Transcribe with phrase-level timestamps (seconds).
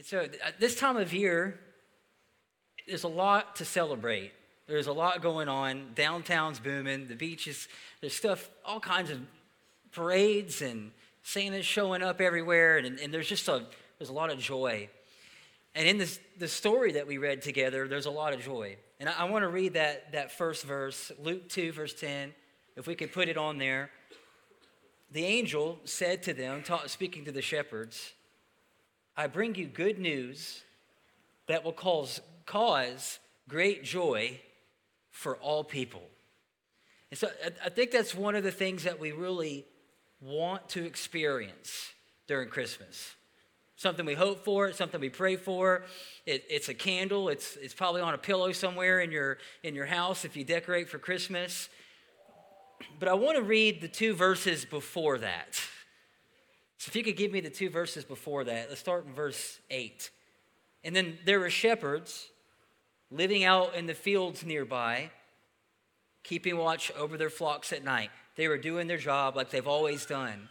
[0.00, 1.60] And so at uh, this time of year,
[2.88, 4.32] there's a lot to celebrate.
[4.66, 5.88] There's a lot going on.
[5.94, 7.06] Downtown's booming.
[7.06, 7.68] The beaches,
[8.00, 9.20] there's stuff, all kinds of
[9.92, 10.92] parades and
[11.22, 12.78] Santa's showing up everywhere.
[12.78, 13.66] And, and there's just a,
[13.98, 14.88] there's a lot of joy.
[15.74, 18.76] And in this, the story that we read together, there's a lot of joy.
[19.00, 22.32] And I, I want to read that, that first verse, Luke 2, verse 10,
[22.74, 23.90] if we could put it on there.
[25.12, 28.14] The angel said to them, speaking to the shepherds,
[29.16, 30.62] I bring you good news
[31.46, 34.40] that will cause, cause great joy
[35.10, 36.02] for all people.
[37.10, 37.28] And so
[37.64, 39.66] I think that's one of the things that we really
[40.20, 41.92] want to experience
[42.28, 43.14] during Christmas.
[43.76, 45.84] Something we hope for, something we pray for.
[46.26, 47.28] It, it's a candle.
[47.30, 50.88] It's, it's probably on a pillow somewhere in your, in your house if you decorate
[50.88, 51.68] for Christmas.
[52.98, 55.60] But I want to read the two verses before that.
[56.80, 59.60] So if you could give me the two verses before that, let's start in verse
[59.68, 60.10] 8.
[60.82, 62.30] And then there were shepherds
[63.10, 65.10] living out in the fields nearby,
[66.22, 68.08] keeping watch over their flocks at night.
[68.36, 70.48] They were doing their job like they've always done.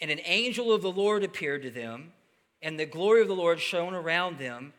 [0.00, 2.12] And an angel of the Lord appeared to them,
[2.62, 4.72] and the glory of the Lord shone around them,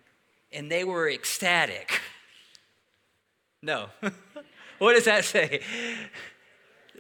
[0.54, 2.00] and they were ecstatic.
[3.62, 3.90] No.
[4.78, 5.60] what does that say?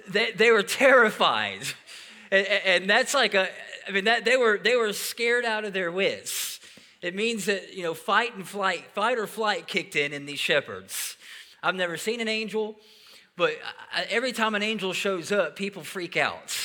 [0.09, 1.61] They, they were terrified.
[2.31, 3.49] And, and that's like a,
[3.87, 6.59] I mean, that, they, were, they were scared out of their wits.
[7.01, 10.39] It means that, you know, fight and flight, fight or flight kicked in in these
[10.39, 11.17] shepherds.
[11.63, 12.77] I've never seen an angel,
[13.35, 13.53] but
[14.09, 16.55] every time an angel shows up, people freak out.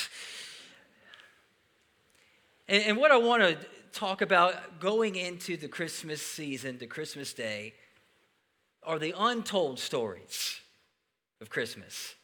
[2.68, 3.56] And, and what I want to
[3.92, 7.74] talk about going into the Christmas season, to Christmas Day,
[8.82, 10.60] are the untold stories
[11.40, 12.14] of Christmas.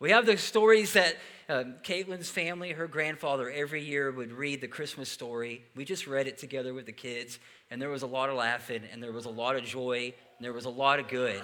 [0.00, 1.16] We have the stories that
[1.48, 5.62] um, Caitlin's family, her grandfather, every year would read the Christmas story.
[5.76, 7.38] We just read it together with the kids,
[7.70, 10.44] and there was a lot of laughing, and there was a lot of joy, and
[10.44, 11.42] there was a lot of good.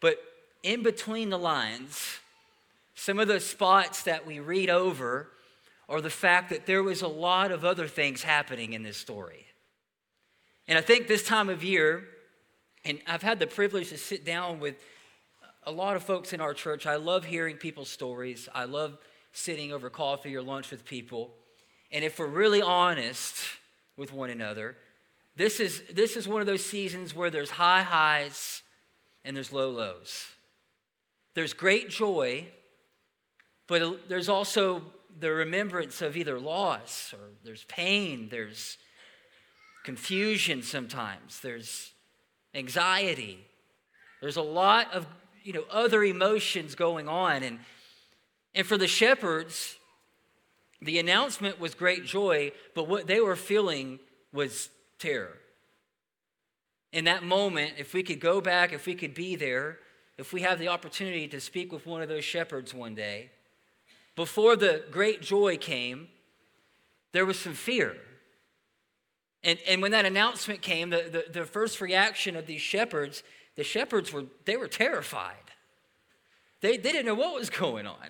[0.00, 0.16] But
[0.62, 2.18] in between the lines,
[2.94, 5.28] some of the spots that we read over
[5.88, 9.46] are the fact that there was a lot of other things happening in this story.
[10.66, 12.04] And I think this time of year,
[12.84, 14.76] and I've had the privilege to sit down with
[15.64, 18.48] a lot of folks in our church, I love hearing people's stories.
[18.54, 18.98] I love
[19.32, 21.34] sitting over coffee or lunch with people.
[21.90, 23.36] And if we're really honest
[23.96, 24.76] with one another,
[25.36, 28.62] this is, this is one of those seasons where there's high highs
[29.24, 30.26] and there's low lows.
[31.34, 32.48] There's great joy,
[33.66, 34.82] but there's also
[35.18, 38.76] the remembrance of either loss or there's pain, there's
[39.84, 41.92] confusion sometimes, there's
[42.54, 43.38] anxiety.
[44.20, 45.06] There's a lot of
[45.44, 47.42] you know, other emotions going on.
[47.42, 47.58] And,
[48.54, 49.76] and for the shepherds,
[50.80, 54.00] the announcement was great joy, but what they were feeling
[54.32, 55.38] was terror.
[56.92, 59.78] In that moment, if we could go back, if we could be there,
[60.18, 63.30] if we have the opportunity to speak with one of those shepherds one day,
[64.14, 66.08] before the great joy came,
[67.12, 67.96] there was some fear.
[69.44, 73.22] And, and when that announcement came, the, the, the first reaction of these shepherds
[73.56, 75.36] the shepherds were they were terrified.
[76.60, 78.08] They, they didn't know what was going on.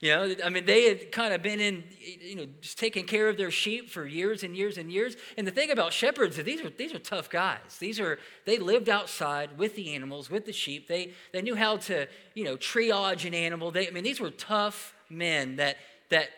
[0.00, 3.28] You know, I mean, they had kind of been in, you know, just taking care
[3.28, 5.16] of their sheep for years and years and years.
[5.36, 7.78] And the thing about shepherds is these are these are tough guys.
[7.80, 10.86] These are they lived outside with the animals, with the sheep.
[10.86, 13.72] They they knew how to, you know, triage an animal.
[13.72, 15.78] They, I mean, these were tough men that
[16.10, 16.28] that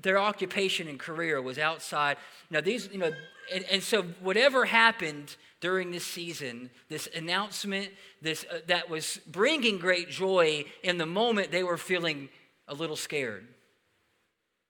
[0.00, 2.16] their occupation and career was outside.
[2.48, 3.10] Now these, you know,
[3.52, 7.88] and, and so whatever happened during this season, this announcement
[8.20, 12.28] this, uh, that was bringing great joy in the moment they were feeling
[12.68, 13.46] a little scared.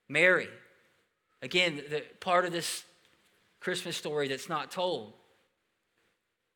[0.08, 0.48] Mary,
[1.42, 2.84] again, the part of this
[3.60, 5.12] Christmas story that's not told.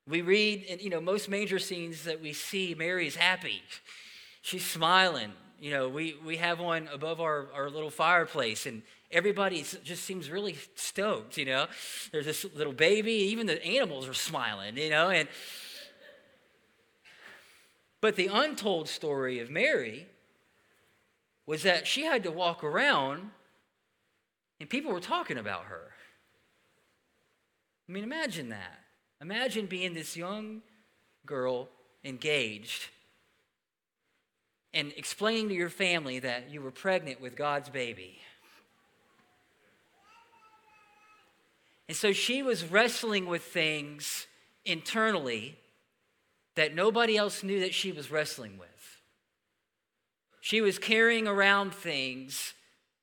[0.06, 3.62] We read, in you know, most major scenes that we see, Mary's happy.
[4.42, 5.32] She's smiling.
[5.60, 10.30] You know, we, we have one above our, our little fireplace, and everybody just seems
[10.30, 11.66] really stoked, you know.
[12.12, 15.28] There's this little baby, even the animals are smiling, you know, and
[18.00, 20.06] but the untold story of Mary
[21.44, 23.30] was that she had to walk around
[24.58, 25.90] and people were talking about her.
[27.86, 28.78] I mean, imagine that.
[29.20, 30.62] Imagine being this young
[31.26, 31.68] girl
[32.04, 32.88] engaged
[34.72, 38.20] and explaining to your family that you were pregnant with God's baby.
[41.88, 44.28] And so she was wrestling with things
[44.64, 45.58] internally
[46.54, 48.68] that nobody else knew that she was wrestling with.
[50.40, 52.54] She was carrying around things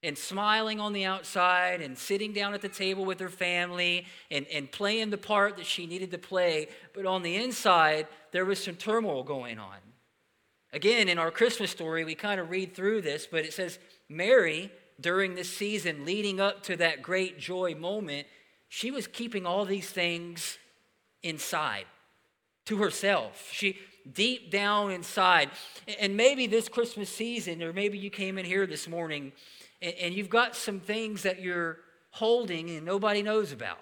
[0.03, 4.45] and smiling on the outside and sitting down at the table with her family and,
[4.47, 6.69] and playing the part that she needed to play.
[6.93, 9.77] But on the inside, there was some turmoil going on.
[10.73, 13.79] Again, in our Christmas story, we kind of read through this, but it says
[14.09, 18.27] Mary, during this season leading up to that great joy moment,
[18.67, 20.57] she was keeping all these things
[21.23, 21.85] inside
[22.65, 23.49] to herself.
[23.51, 23.77] She
[24.13, 25.49] deep down inside.
[25.99, 29.31] And maybe this Christmas season, or maybe you came in here this morning
[29.81, 31.77] and, and you've got some things that you're
[32.11, 33.79] holding and nobody knows about.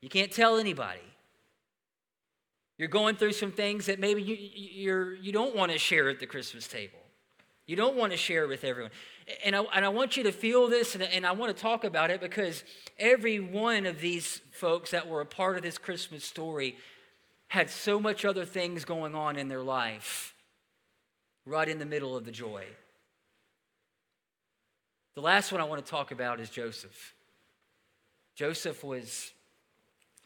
[0.00, 1.00] You can't tell anybody.
[2.78, 6.20] You're going through some things that maybe you, you're, you don't want to share at
[6.20, 6.98] the Christmas table.
[7.66, 8.90] You don't want to share with everyone.
[9.44, 11.84] And I, and I want you to feel this, and, and I want to talk
[11.84, 12.64] about it because
[12.98, 16.76] every one of these folks that were a part of this Christmas story
[17.48, 20.34] had so much other things going on in their life
[21.44, 22.64] right in the middle of the joy.
[25.14, 27.14] The last one I want to talk about is Joseph.
[28.34, 29.32] Joseph was,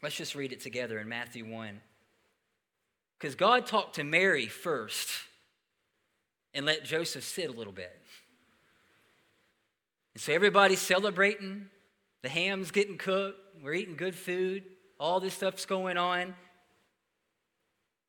[0.01, 1.81] let's just read it together in Matthew 1.
[3.17, 5.09] Because God talked to Mary first
[6.53, 7.95] and let Joseph sit a little bit.
[10.13, 11.67] And so everybody's celebrating.
[12.23, 13.39] The ham's getting cooked.
[13.63, 14.63] We're eating good food.
[14.99, 16.35] All this stuff's going on.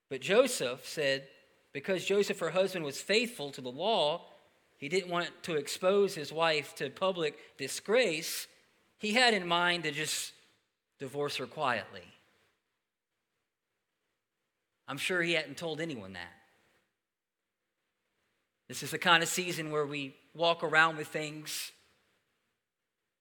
[0.09, 1.27] But Joseph said,
[1.73, 4.25] because Joseph, her husband, was faithful to the law,
[4.79, 8.47] he didn't want to expose his wife to public disgrace.
[8.99, 10.33] He had in mind to just
[10.99, 12.05] divorce her quietly.
[14.89, 16.33] I'm sure he hadn't told anyone that.
[18.69, 21.73] This is the kind of season where we walk around with things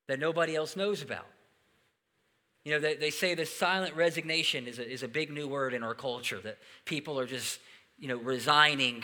[0.07, 1.25] that nobody else knows about.
[2.63, 5.73] You know, they, they say this silent resignation is a, is a big new word
[5.73, 7.59] in our culture, that people are just,
[7.97, 9.03] you know, resigning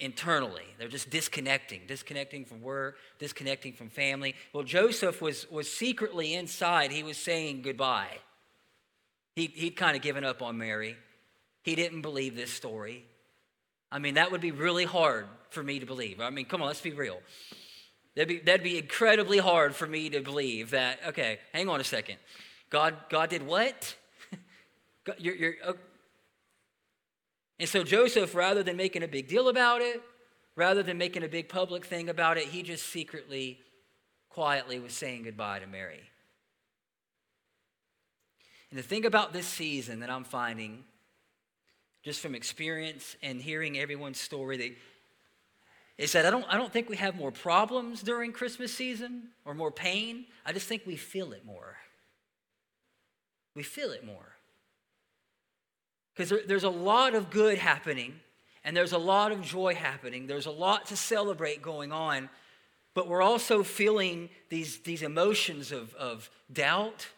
[0.00, 0.64] internally.
[0.78, 4.34] They're just disconnecting, disconnecting from work, disconnecting from family.
[4.52, 8.18] Well, Joseph was, was secretly inside, he was saying goodbye.
[9.36, 10.96] He, he'd kind of given up on Mary.
[11.62, 13.04] He didn't believe this story.
[13.90, 16.20] I mean, that would be really hard for me to believe.
[16.20, 17.20] I mean, come on, let's be real.
[18.16, 21.84] That'd be, that'd be incredibly hard for me to believe that, okay, hang on a
[21.84, 22.16] second.
[22.70, 23.94] God, God did what?
[25.04, 25.72] God, you're, you're, uh,
[27.58, 30.02] and so Joseph, rather than making a big deal about it,
[30.56, 33.60] rather than making a big public thing about it, he just secretly,
[34.28, 36.00] quietly was saying goodbye to Mary.
[38.70, 40.84] And the thing about this season that I'm finding,
[42.02, 44.72] just from experience and hearing everyone's story, they,
[45.98, 49.54] is that I don't, I don't think we have more problems during Christmas season or
[49.54, 50.26] more pain.
[50.44, 51.76] I just think we feel it more.
[53.54, 54.36] We feel it more.
[56.14, 58.14] Because there, there's a lot of good happening
[58.64, 60.26] and there's a lot of joy happening.
[60.26, 62.28] There's a lot to celebrate going on,
[62.94, 67.08] but we're also feeling these, these emotions of, of doubt.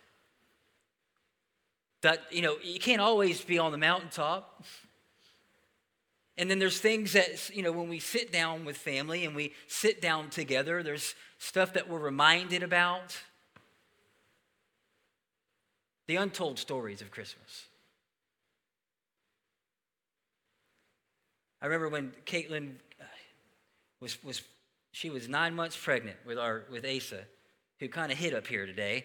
[2.05, 4.62] That, you know, you can't always be on the mountaintop.
[6.37, 9.55] And then there's things that, you know, when we sit down with family and we
[9.69, 13.17] sit down together, there's stuff that we're reminded about.
[16.06, 17.69] The untold stories of Christmas.
[21.62, 23.05] I remember when Caitlin uh,
[24.00, 24.43] was, was
[24.93, 27.25] she was nine months pregnant with our with Asa,
[27.85, 29.05] who kind of hit up here today.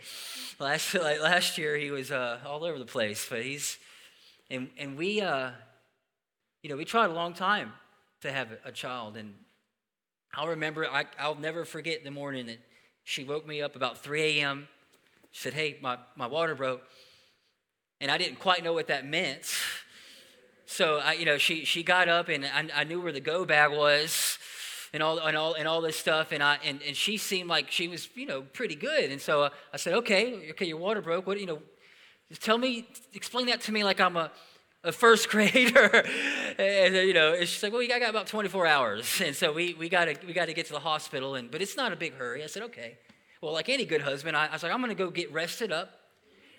[0.57, 3.77] Last like last year he was uh, all over the place, but he's
[4.49, 5.51] and and we uh,
[6.63, 7.73] you know we tried a long time
[8.21, 9.33] to have a, child, and
[10.33, 12.59] I'll remember I, I'll never forget the morning that
[13.03, 14.67] she woke me up about 3 a.m.
[15.31, 16.81] She said, "Hey, my my water broke,"
[17.99, 19.53] and I didn't quite know what that meant.
[20.67, 23.43] So I, you know, she she got up and I, I knew where the go
[23.43, 24.38] bag was
[24.93, 27.71] and all and all and all this stuff and I and, and she seemed like
[27.71, 29.11] she was you know pretty good.
[29.11, 31.27] And so uh, I said okay okay your water broke.
[31.27, 31.61] What you know
[32.29, 34.31] Just tell me explain that to me like I'm a
[34.83, 36.05] a first grader.
[36.57, 39.21] And you know and she's like well we got about 24 hours.
[39.23, 41.61] And so we we got to we got to get to the hospital and but
[41.61, 42.43] it's not a big hurry.
[42.43, 42.97] I said okay.
[43.41, 45.91] Well like any good husband I, I was like I'm gonna go get rested up.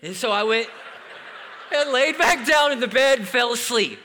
[0.01, 0.67] And so I went
[1.75, 3.99] and laid back down in the bed and fell asleep.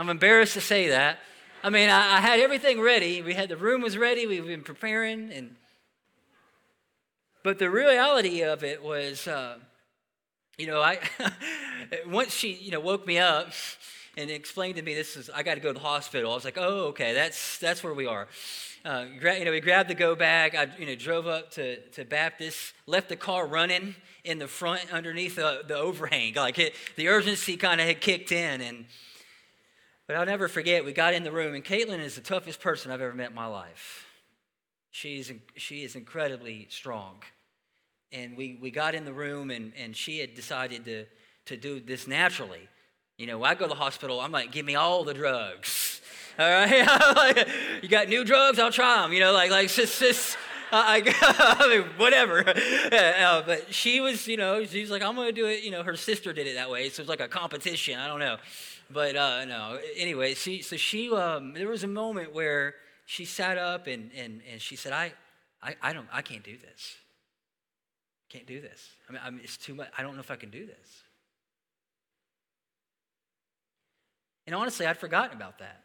[0.00, 1.18] I'm embarrassed to say that.
[1.62, 3.20] I mean, I, I, had everything ready.
[3.20, 4.26] We had the room was ready.
[4.26, 5.56] We've been preparing, and
[7.44, 9.58] but the reality of it was, uh,
[10.56, 11.00] you know, I
[12.06, 13.52] once she you know woke me up
[14.16, 16.32] and explained to me this is I got to go to the hospital.
[16.32, 18.26] I was like, oh, okay, that's that's where we are
[18.84, 19.04] uh,
[19.36, 20.54] you know, we grabbed the go bag.
[20.54, 24.92] I, you know, drove up to, to Baptist, left the car running in the front
[24.92, 26.34] underneath the, the overhang.
[26.34, 28.60] Like it, the urgency kind of had kicked in.
[28.60, 28.86] And
[30.10, 32.90] But I'll never forget, we got in the room, and Caitlin is the toughest person
[32.90, 34.08] I've ever met in my life.
[34.90, 37.22] She's, she is incredibly strong.
[38.10, 41.06] And we, we got in the room, and, and she had decided to,
[41.46, 42.68] to do this naturally.
[43.18, 46.00] You know, I go to the hospital, I'm like, give me all the drugs.
[46.40, 47.46] All right?
[47.82, 48.58] you got new drugs?
[48.58, 49.12] I'll try them.
[49.12, 50.36] You know, like, like, just, just,
[50.72, 51.02] I,
[51.58, 52.44] I mean, whatever.
[53.20, 55.62] Uh, but she was, you know, she's like, I'm going to do it.
[55.62, 56.88] You know, her sister did it that way.
[56.88, 57.98] So it was like a competition.
[57.98, 58.38] I don't know.
[58.90, 62.74] But uh, no, anyway, she, so she, um, there was a moment where
[63.06, 65.12] she sat up and, and, and she said, I,
[65.62, 66.96] I, I don't, I can't do this.
[68.28, 68.88] Can't do this.
[69.08, 69.88] I mean, I mean, it's too much.
[69.96, 71.02] I don't know if I can do this.
[74.46, 75.82] And honestly, I'd forgotten about that.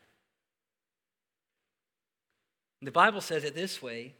[2.82, 4.13] The Bible says it this way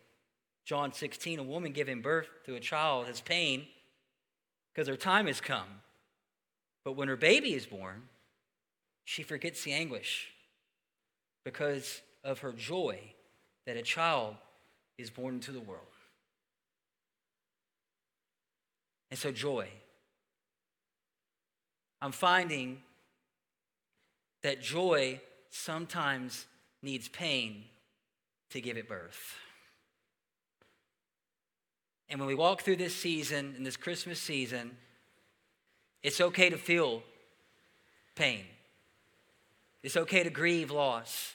[0.66, 3.68] John 16 a woman giving birth to a child has pain
[4.74, 5.82] because her time has come.
[6.84, 8.04] But when her baby is born,
[9.06, 10.30] she forgets the anguish
[11.44, 13.00] because of her joy
[13.66, 14.36] that a child
[14.98, 15.82] is born into the world.
[19.12, 19.70] And so, joy.
[22.02, 22.82] I'm finding
[24.42, 26.46] that joy sometimes
[26.82, 27.64] needs pain
[28.50, 29.36] to give it birth.
[32.10, 34.78] And when we walk through this season, in this Christmas season,
[36.04, 37.02] it's okay to feel
[38.16, 38.46] pain.
[39.84, 41.34] It's okay to grieve loss.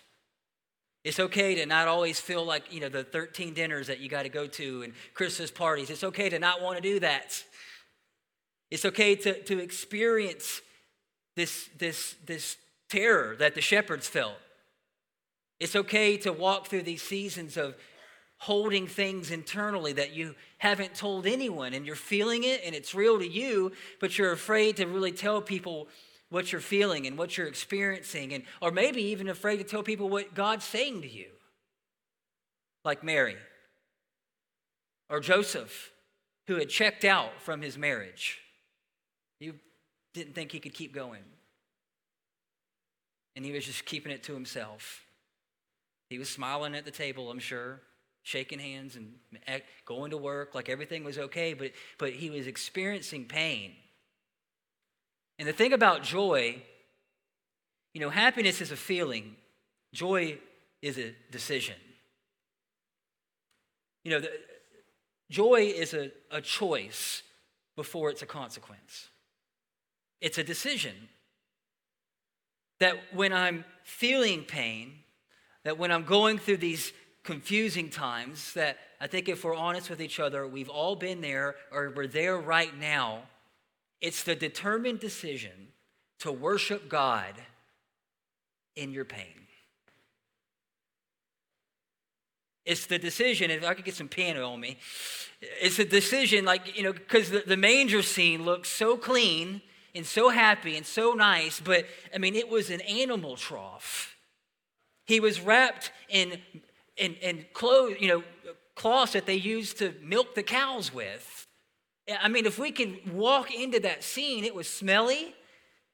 [1.03, 4.25] It's okay to not always feel like, you know, the 13 dinners that you got
[4.25, 5.89] to go to and Christmas parties.
[5.91, 7.43] It's okay to not want to do that.
[8.71, 10.61] It's okay to, to experience
[11.37, 12.57] this, this, this
[12.89, 14.37] terror that the shepherds felt.
[15.59, 17.77] It's okay to walk through these seasons of
[18.40, 23.18] holding things internally that you haven't told anyone and you're feeling it and it's real
[23.18, 23.70] to you,
[24.00, 25.88] but you're afraid to really tell people
[26.30, 30.09] what you're feeling and what you're experiencing, and, or maybe even afraid to tell people
[30.09, 31.26] what God's saying to you,
[32.82, 33.37] like Mary
[35.11, 35.90] or Joseph,
[36.47, 38.38] who had checked out from his marriage.
[39.38, 39.54] You
[40.14, 41.25] didn't think he could keep going,
[43.37, 45.04] and he was just keeping it to himself.
[46.09, 47.80] He was smiling at the table, I'm sure,
[48.23, 49.15] shaking hands and
[49.85, 53.73] going to work like everything was okay, but, but he was experiencing pain.
[55.39, 56.62] And the thing about joy,
[57.95, 59.37] you know, happiness is a feeling,
[59.93, 60.39] joy
[60.83, 61.77] is a decision.
[64.05, 64.31] You know, the,
[65.31, 67.23] joy is a, a choice
[67.77, 69.09] before it's a consequence.
[70.21, 70.95] It's a decision.
[72.81, 74.93] That when I'm feeling pain,
[75.65, 80.00] that when I'm going through these confusing times, that I think if we're honest with
[80.00, 83.23] each other, we've all been there or we're there right now.
[84.00, 85.69] It's the determined decision
[86.21, 87.35] to worship God
[88.77, 89.47] in your pain.
[92.65, 94.79] It's the decision, if I could get some piano on me,
[95.41, 99.62] it's a decision, like, you know, because the, the manger scene looks so clean
[99.95, 104.15] and so happy and so nice, but I mean, it was an animal trough.
[105.07, 106.41] He was wrapped in,
[107.00, 108.23] in, in clothes, you know,
[108.76, 111.47] cloths that they used to milk the cows with.
[112.21, 115.35] I mean, if we can walk into that scene, it was smelly,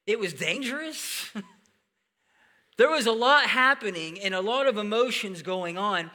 [0.07, 1.31] it was dangerous.
[2.79, 6.11] there was a lot happening and a lot of emotions going on.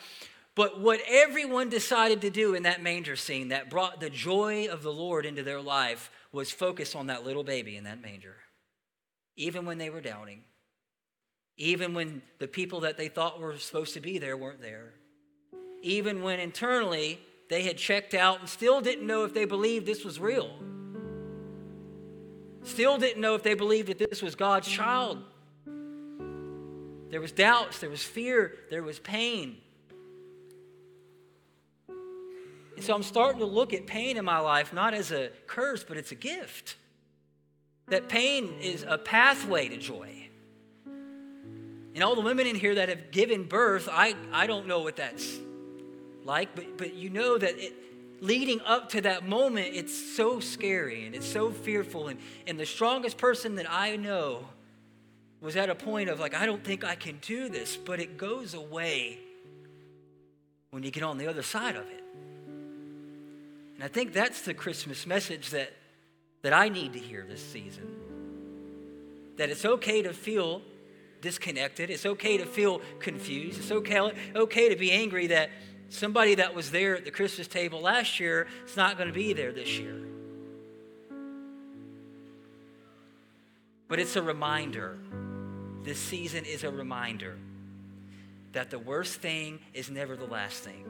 [0.53, 4.83] But what everyone decided to do in that manger scene that brought the joy of
[4.83, 8.35] the Lord into their life was focus on that little baby in that manger.
[9.37, 10.43] Even when they were doubting,
[11.57, 14.93] even when the people that they thought were supposed to be there weren't there,
[15.81, 20.05] even when internally they had checked out and still didn't know if they believed this
[20.05, 20.49] was real.
[22.63, 25.23] Still didn't know if they believed that this was God's child.
[27.09, 29.57] There was doubts, there was fear, there was pain.
[31.89, 35.83] And so I'm starting to look at pain in my life not as a curse,
[35.83, 36.77] but it's a gift.
[37.87, 40.20] That pain is a pathway to joy.
[41.93, 44.95] And all the women in here that have given birth, I, I don't know what
[44.95, 45.39] that's
[46.23, 47.73] like, but, but you know that it,
[48.21, 52.07] leading up to that moment, it's so scary and it's so fearful.
[52.07, 54.45] And, and the strongest person that I know
[55.41, 58.17] was at a point of like, I don't think I can do this, but it
[58.17, 59.19] goes away
[60.69, 62.03] when you get on the other side of it.
[63.75, 65.73] And I think that's the Christmas message that,
[66.43, 67.87] that I need to hear this season.
[69.37, 70.61] That it's okay to feel
[71.21, 71.89] disconnected.
[71.89, 73.59] It's okay to feel confused.
[73.59, 75.49] It's okay, okay to be angry that
[75.89, 79.33] somebody that was there at the Christmas table last year is not going to be
[79.33, 79.95] there this year.
[83.87, 84.97] But it's a reminder
[85.83, 87.37] this season is a reminder
[88.53, 90.85] that the worst thing is never the last thing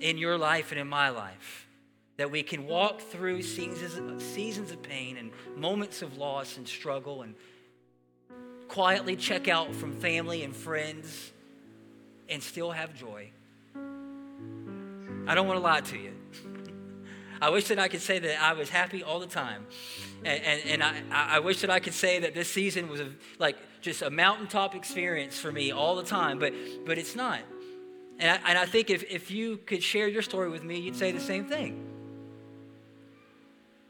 [0.00, 1.66] in your life and in my life.
[2.16, 7.22] That we can walk through seasons, seasons of pain and moments of loss and struggle
[7.22, 7.34] and
[8.74, 11.30] quietly check out from family and friends
[12.28, 13.30] and still have joy.
[15.28, 16.10] I don't want to lie to you.
[17.40, 19.64] I wish that I could say that I was happy all the time.
[20.24, 23.10] And, and, and I, I wish that I could say that this season was a,
[23.38, 26.52] like just a mountaintop experience for me all the time, but,
[26.84, 27.42] but it's not.
[28.18, 30.96] And I, and I think if, if you could share your story with me, you'd
[30.96, 31.80] say the same thing.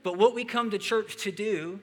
[0.03, 1.81] But what we come to church to do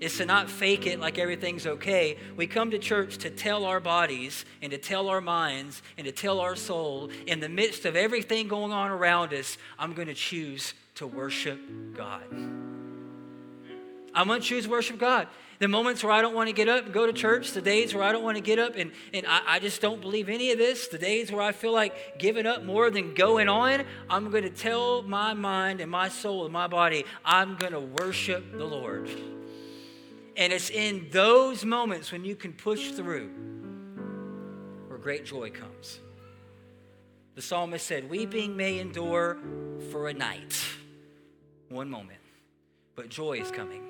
[0.00, 2.16] is to not fake it like everything's okay.
[2.36, 6.12] We come to church to tell our bodies and to tell our minds and to
[6.12, 10.14] tell our soul in the midst of everything going on around us, I'm going to
[10.14, 11.60] choose to worship
[11.94, 12.24] God.
[14.12, 15.28] I'm going to choose worship God.
[15.60, 17.94] The moments where I don't want to get up and go to church, the days
[17.94, 20.50] where I don't want to get up and, and I, I just don't believe any
[20.52, 24.30] of this, the days where I feel like giving up more than going on, I'm
[24.30, 28.50] going to tell my mind and my soul and my body, I'm going to worship
[28.52, 29.10] the Lord.
[30.40, 33.28] And it's in those moments when you can push through
[34.88, 36.00] where great joy comes.
[37.34, 39.36] The psalmist said, Weeping may endure
[39.92, 40.58] for a night,
[41.68, 42.20] one moment,
[42.96, 43.82] but joy is coming.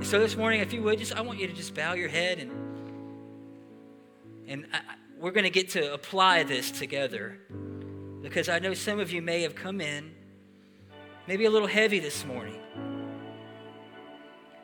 [0.00, 2.38] so this morning, if you would, just I want you to just bow your head
[2.38, 2.50] and
[4.48, 4.80] and I,
[5.20, 7.38] we're going to get to apply this together
[8.22, 10.14] because I know some of you may have come in
[11.26, 12.58] maybe a little heavy this morning.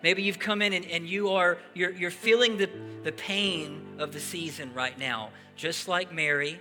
[0.04, 2.68] Maybe you've come in and, and you are you're, you're feeling the,
[3.04, 6.61] the pain of the season right now, just like Mary,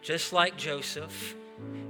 [0.00, 1.34] just like Joseph,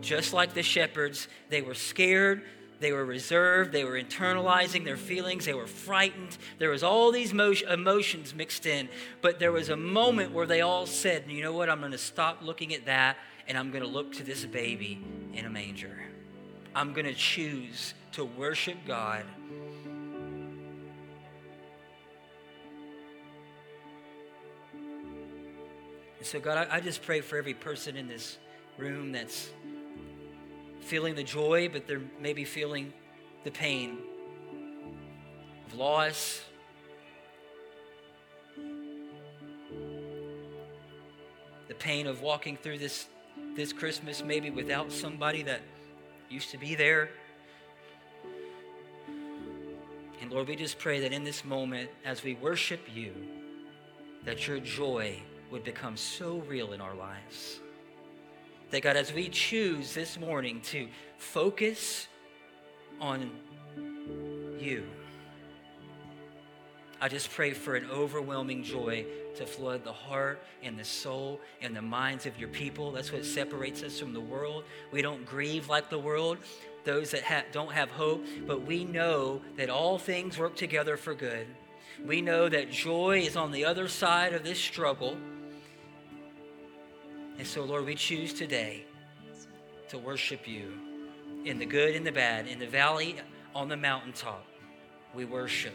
[0.01, 1.29] just like the shepherds.
[1.51, 2.41] They were scared,
[2.81, 6.39] they were reserved, they were internalizing their feelings, they were frightened.
[6.59, 8.89] There was all these emotions mixed in,
[9.21, 11.69] but there was a moment where they all said, "You know what?
[11.69, 15.05] I'm going to stop looking at that and I'm going to look to this baby
[15.35, 15.99] in a manger.
[16.75, 19.27] I'm going to choose to worship God."
[26.25, 28.39] And so, God, I, I just pray for every person in this
[28.79, 29.51] room that's
[30.81, 32.95] feeling the joy, but they're maybe feeling
[33.45, 33.99] the pain
[35.67, 36.41] of loss.
[41.69, 43.07] The pain of walking through this,
[43.55, 45.61] this Christmas maybe without somebody that
[46.31, 47.11] used to be there.
[50.23, 53.13] And Lord, we just pray that in this moment, as we worship you,
[54.25, 55.21] that your joy
[55.55, 57.61] would become so real in our lives.
[58.73, 62.09] That God, as we choose this morning to focus
[63.01, 63.31] on
[64.59, 64.83] you,
[67.01, 71.77] I just pray for an overwhelming joy to flood the heart and the soul and
[71.77, 72.91] the minds of your people.
[72.91, 74.65] That's what separates us from the world.
[74.91, 76.39] We don't grieve like the world,
[76.83, 81.15] those that ha- don't have hope, but we know that all things work together for
[81.15, 81.47] good.
[82.05, 85.17] We know that joy is on the other side of this struggle.
[87.39, 88.85] And so, Lord, we choose today
[89.89, 90.73] to worship you
[91.45, 93.17] in the good and the bad, in the valley,
[93.55, 94.47] on the mountaintop.
[95.15, 95.75] We worship.